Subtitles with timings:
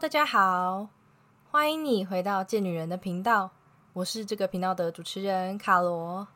[0.00, 0.88] 大家好，
[1.50, 3.50] 欢迎你回到贱女人的频道，
[3.92, 6.26] 我是这个频道的主持人卡罗。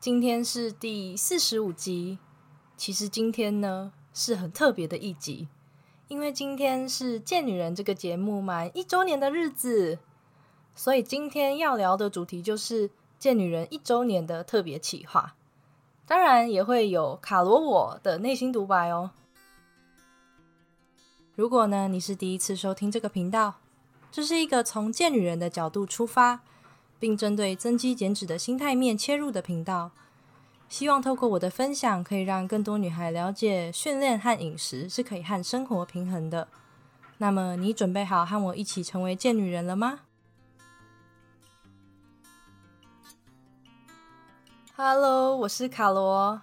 [0.00, 2.18] 今天是第四十五集，
[2.78, 5.48] 其实今天呢是很特别的一集，
[6.08, 9.98] 因为今天是贱女人这个节目满一周年的日子，
[10.74, 15.34] 所以今天要聊的主题就是贱女人一周年的特别企划，
[16.06, 19.10] 当然也会有卡罗我的内心独白哦。
[21.38, 23.54] 如果呢，你是第一次收听这个频道，
[24.10, 26.40] 这是一个从贱女人的角度出发，
[26.98, 29.92] 并针对增肌减脂的心态面切入的频道。
[30.68, 36.48] 希望透过我的分享，可以让更多女孩了解训练和饮食是可以和生活平衡的。
[37.18, 40.00] 那么，你准备好和我一起成为贱女人了吗
[44.74, 46.42] ？Hello，我是卡罗。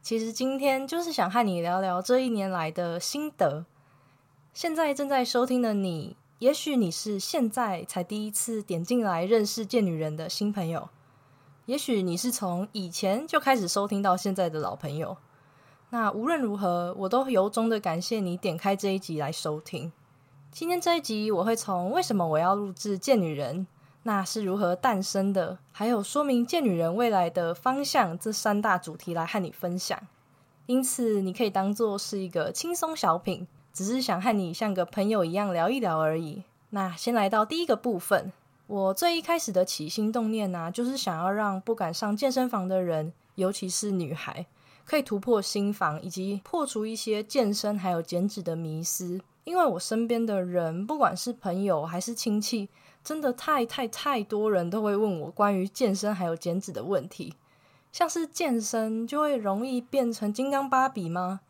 [0.00, 3.66] 其实今天就是想和你聊聊这一年来的心得。
[4.56, 10.88] 现在正在收听的你，也许你是现在才第一次点进来认识贱女人的新朋友，
[11.66, 15.18] 也许你是从以前就开始收听到现在的老朋友。
[15.90, 19.92] 那无论如何，我都由衷的感谢你点开这一集来收听。
[20.50, 23.66] 今天这一集，我会从为什么我要录制贱女人，
[24.04, 30.00] 那是如何诞生的，还有说明贱女人未来的方向这三大主题来和你分享。
[30.64, 33.46] 因此，你可以当做是一个轻松小品。
[33.76, 36.44] 只是想和你像个朋友一样聊一聊而已。
[36.70, 38.32] 那先来到第一个部分，
[38.66, 44.46] 我最一开始的起心动念呢，就是想要让不敢上健身房的人，尤其是女孩，
[44.86, 49.20] 可以突破心防，以及破除一些健身还有减脂的迷思。
[49.44, 52.70] 因为我身边的人，不管是朋友还是亲戚，
[53.04, 57.34] 真的太太太多人都会问我关于健身还有减脂的问题。
[57.92, 61.42] 像是健身就会容易变成金刚芭比吗？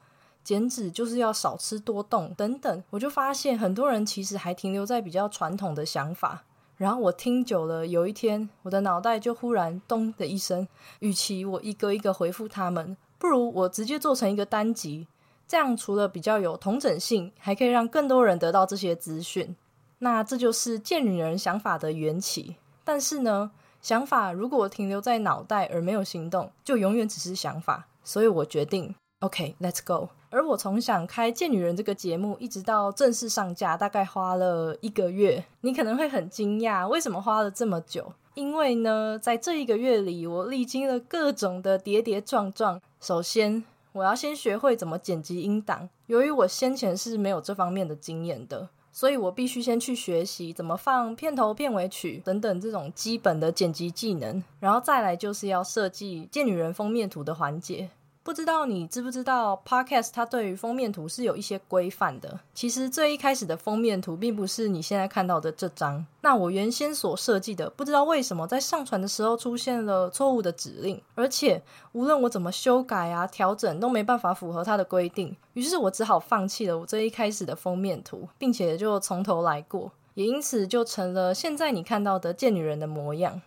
[0.47, 6.45] 减脂就是要少吃多动等等，我就发现很多人其实还停留在比较传统的想法。
[6.77, 10.69] 然后我听久了，有一天我的脑袋就忽然咚的一声，
[11.01, 15.09] 与其我一个一个回复他们，不如我直接做成一个单集，
[15.49, 19.57] 这样除了比较有同整性，还可以让更多人得到这些资讯。
[19.99, 22.55] 那这就是贱女人想法的缘起。
[22.85, 23.51] 但是呢，
[23.83, 27.89] 想法如果停留在脑袋而没有行动，就永远只是想法。
[28.05, 30.11] 所以我决定，OK，Let's go。
[30.37, 35.43] 而我从想开《贱女人》这个节目，一直到正式上架，大概花了一个月。
[35.63, 38.13] 你可能会很惊讶，为什么花了这么久？
[38.35, 42.79] 因为呢，在这一个月里，我历经了各种的跌跌撞撞。
[43.01, 45.89] 首先，我要先学会怎么剪辑音档。
[46.05, 54.45] 由于我先前是没有这方面的经验的，所以我必须先去学习怎么放片头、片尾曲等等这种基本的剪辑技能。
[54.61, 57.89] 然后再来就是要设计《贱女人》封面图的环节。
[58.27, 62.41] 不知道你知不知道，Podcast 它对于封面图是有一些规范的。
[62.53, 66.05] 其实最一开始的封面图并不是你现在看到的这张。
[66.23, 75.37] 那我原先所设计的，不知道为什么在上传的时候出现了错误的指令，而且无论我怎么修改啊、调整，都没办法符合它的规定。
[75.53, 83.41] 于是我只好放弃了我这一开始的封面图，并且就从头来过，也因此就成了现在你看到的贱女人的模样。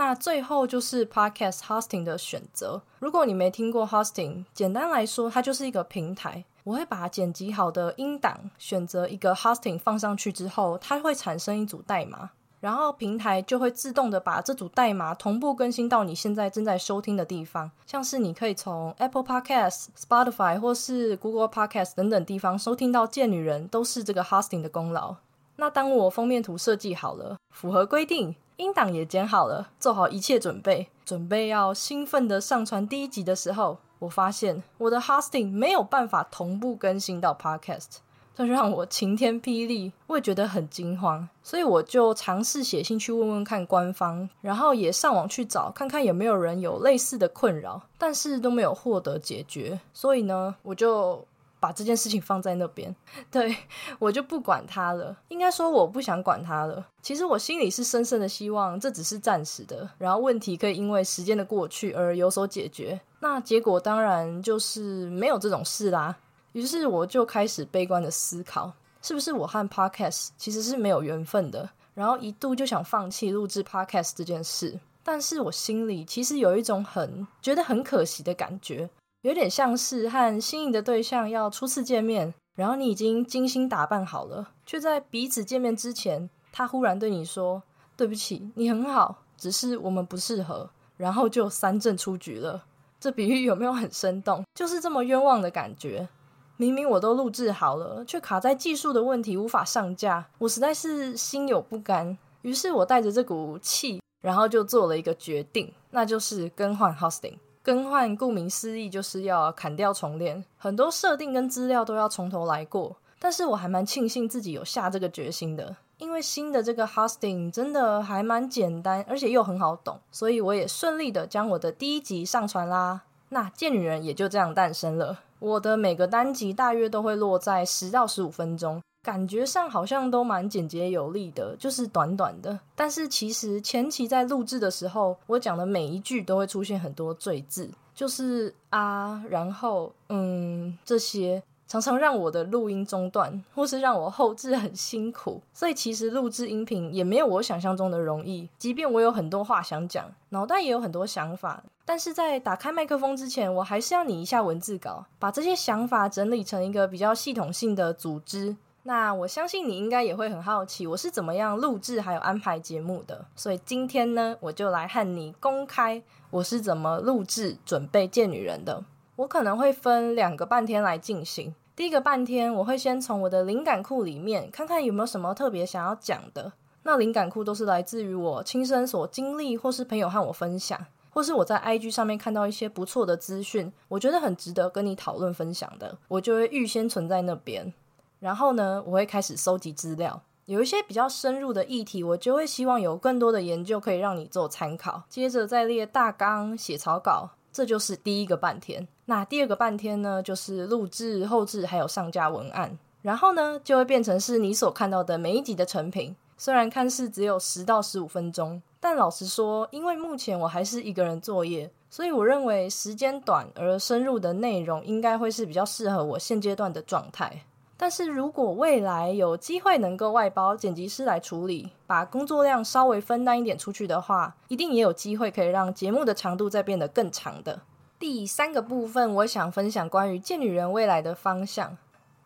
[0.00, 2.80] 那最后就是 podcast hosting 的选择。
[3.00, 6.42] 如果你没听过 hosting，简单来说，它就是一个平台。
[6.64, 17.70] 我会把剪辑好的音档选择一个 hosting 放上去之后，它会产生一组代码，然后平台就会自动的把这组代码同步更新到你现在正在收听的地方。
[17.84, 25.16] 像是你可以从 Apple Podcast、Spotify 或是 Google Podcast 等等地方收听到《贱女人》，都是这个 hosting 的功劳。
[25.56, 28.34] 那当我封面图设计好了，符合规定。
[28.60, 37.96] 音档也剪好了，做好一切准备，准备要兴奋的上传第一集的时候，我发现我的 hosting 没有办法同步更新到 podcast，
[38.34, 51.26] 这让我晴天霹雳，我也觉得很惊慌，所以我就尝试写信去问问看官方，然后也上网去找看看有没有人有类似的困扰，但是都没有获得解决，所以呢，我就。
[51.60, 52.94] 把这件事情放在那边，
[53.30, 53.54] 对
[53.98, 55.16] 我就不管他了。
[55.28, 56.84] 应该说我不想管他了。
[57.02, 62.98] 其实我心里是深深的希望这只是暂时的，然后问题可以因为时间的过去而有所解决。
[63.20, 66.16] 那结果当然就是没有这种事啦。
[66.52, 68.72] 于是我就开始悲观的思考，
[69.02, 71.68] 是不是我和 Podcast 其实是没有缘分的？
[71.94, 74.80] 然后一度就想放弃录制 Podcast 这件事。
[75.02, 78.88] 但是我心里其实有一种很觉得很可惜的感觉。
[79.22, 87.62] 有点像是和心仪的对象要初次见面，然后你已经精心打扮好了，却在彼此见面之前，他忽然对你说
[87.98, 92.64] ：“对不起，你很好，只是我们不适合。”然后就三阵出局了。
[92.98, 94.44] 这比喻有没有很生动？
[94.54, 96.08] 就是这么冤枉的感觉。
[96.56, 102.16] 明明我都录制好了，却卡在技术的问题无法上架，我实在是心有不甘。
[102.42, 107.36] 于是我带着这股气，然后就做了一个决定，那就是更换 hosting。
[107.62, 112.96] 更换顾名思义就是要砍掉重练，很多设定跟资料都要从头来过。
[113.18, 123.02] 但是我还蛮庆幸自己有下这个决心的，因为新的这个 hosting 真的还蛮简单，而且又很好懂，所以我也顺利的将我的第一集上传啦。
[123.28, 125.20] 那贱女人也就这样诞生了。
[125.38, 128.82] 我的每个单集大约都会落在十到十五分钟。
[129.02, 132.58] 感觉上好像都蛮简洁有力的，就是短短的。
[132.74, 145.40] 但是其实前期在录制的时候，我讲的每一句都会出现很多赘字，就是啊，然后嗯这些，常常让我的录音中断，或是让我后置很辛苦。
[145.54, 148.46] 所以其实录制音频也没有我想象中的容易。
[148.58, 158.54] 即便我有很多话想讲，脑袋也有很多想法，但是在打开麦克风之前，我还是要拟一下文字稿，把这些想法整理成一个比较系统性的组织。
[158.82, 163.26] 那我相信你应该也会很好奇，我是怎么样录制还有安排节目的。
[163.36, 168.84] 所以今天呢，我就来和你公开我是怎么录制准备见女人的。
[169.16, 171.54] 我可能会分两个半天来进行。
[171.76, 176.52] 第一个半天，我会先从我的灵感库里面看看有没有什么特别想要讲的。
[176.82, 187.72] 那灵感库都是来自于我亲身所经历，或是朋友和我分享，或是我在 IG 上面看到一些不错的资讯，我觉得很值得跟你讨论分享的，我就会预先存在那边。
[188.20, 195.02] 然后呢，我会开始收集资料，有一些比较深入的议题，我就会希望有更多的研究可以让你做参考。
[195.08, 198.86] 接着再列大纲、写草稿，这就是第一个半天。
[199.06, 202.78] 那第二个半天呢，就是录制、后置还有上架文案。
[203.02, 206.14] 然后呢，就会变成是你所看到的每一集的成品。
[206.36, 217.44] 虽然看似只有十到十五分钟，但老实说，因为目前我还是一个人作业，所以我认为时间短而深入的内容，应该会是比较适合我现阶段的状态。
[217.82, 227.62] 但是如果未来有机会能够外包剪辑师来处理，把工作量稍微分担一点出去的话，一定也有机会可以让节目的长度再变得更长的。
[227.98, 231.78] 第三个部分，我想分享关于《贱女人》未来的方向。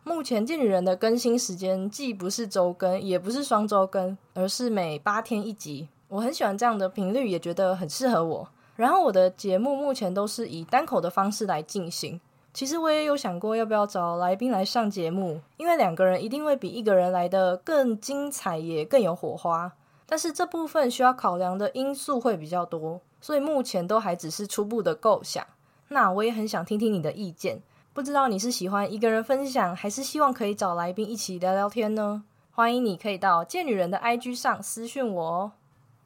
[0.02, 5.88] 目前《贱女人》的更新时间既不是周更，也不是双周更，而是每八天一集。
[6.08, 8.48] 我很喜欢这样的频率，也觉得很适合我。
[8.74, 12.20] 然后我的节目目前都是以单口的方式来进行。
[12.54, 19.72] 其实我也有想过要不要找来宾来上节目，因为两个人一定会比一个人来的更精彩，也更有火花。
[20.06, 25.44] 但是这部分需要考量的因素会比较多，所以目前都还只是初步的构想。
[25.88, 27.60] 那我也很想听听你的意见，
[27.92, 32.22] 不知道你是喜欢一个人分享，还是希望可以找来宾一起聊聊天呢？
[32.52, 35.52] 欢迎你可以到贱女人的 IG 上私讯我哦。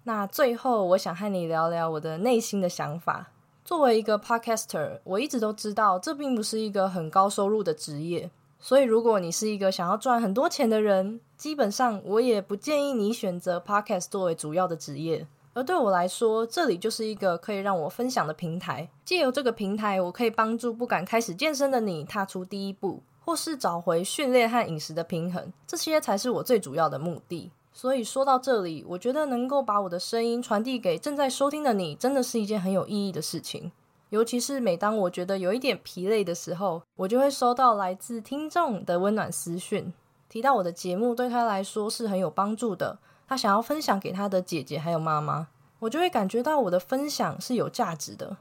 [0.05, 3.27] 那最后，我想和你聊聊我的内心的想法。
[3.69, 8.31] 作为一个 podcaster，我一直都知道这并不是一个很高收入的职业。
[8.59, 15.27] 所以，如果你是一个想要赚很多钱的人，基本上我也不建议你选择 podcast 作为主要的职业。
[15.53, 18.89] 而对我来说，这里就是一个可以让我分享的平台。
[19.05, 25.53] 借由这个平台，我可以帮助不敢开始健身的你踏出第一步，或是找回训练和饮食的平衡。
[25.67, 27.51] 这些才是我最主要的目的。
[27.79, 33.71] 所以说到这里，我觉得能够把我的声音传递给正在收听的你，真的是一件很有意义的事情。
[34.09, 39.93] 尤其是每当我觉得有一点疲累的时候，我就会收到来自听众的温暖私讯，
[40.29, 42.99] 提到我的节目对他来说是很有帮助的，
[43.29, 45.47] 他想要分享给他的姐姐还有妈妈，
[45.79, 48.39] 我就会感觉到我的分享是有价值的。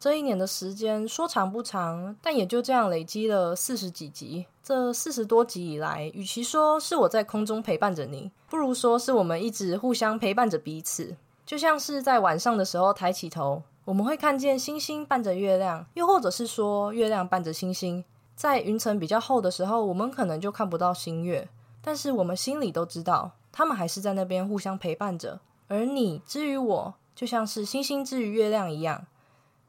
[0.00, 4.46] 这一年的时间说长不长，但也就这样累积了四十几集。
[4.62, 11.16] 这四十多集以来，与其说是我在空中陪伴着你，不如说是我们一直互相陪伴着彼此。
[11.44, 18.04] 就像是在晚上的时候抬起头，我们会看见星星伴着月亮，又或者是说月亮伴着星星。
[18.36, 21.48] 在云层比较厚的时候，我们可能就看不到星月，
[21.82, 25.40] 但是我们心里都知道，他们还是在那边互相陪伴着。
[25.66, 29.06] 而你之于我，就像是星星之于月亮一样。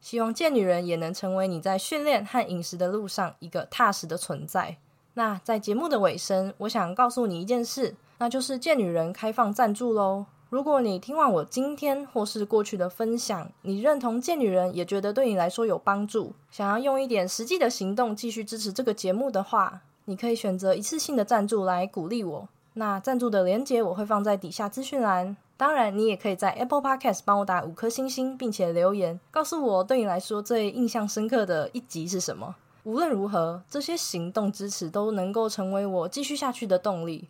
[0.02, 4.78] 希望贱女人也能成为你在训练和饮食的路上一个踏实的存在。
[5.14, 10.26] 那在节目的尾声，我想告诉你一件事，那就是贱女人开放赞助喽。
[10.50, 22.50] 如果你听完我今天或是过去的分享，你认同贱女人，也觉得对你来说有帮助，想要用一点实际的行动继续支持这个节目的话，你可以选择一次性的赞助来鼓励我。
[22.74, 25.36] 那赞助的链接我会放在底下资讯栏。
[25.60, 32.56] 当然，你也可以在 Apple Podcast 帮我打五颗星星，并且留言告诉我对你来说最印象深刻的一集是什么。
[32.84, 37.28] 无论如何，这些行动支持都能够成为我继续下去的动力。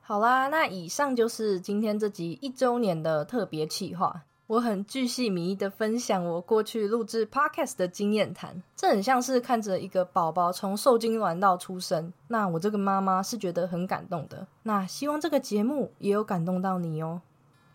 [0.00, 4.22] 好啦，那以上就是今天这集一周年的特别企划。
[4.46, 12.12] 我很巨细靡遗的分享我过去录制 podcast 的经验谈，这很像是看着一个宝宝从受精卵到出生。
[12.28, 14.46] 那我这个妈妈是觉得很感动的。
[14.62, 17.22] 那希望这个节目也有感动到你哦。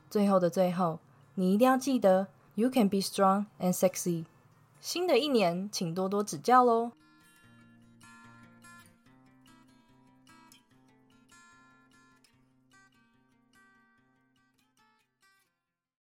[0.09, 0.99] 最后的最后
[1.35, 4.25] 你一定要记得 you can be strong and sexy
[4.79, 6.91] 新的一年请多多指教喽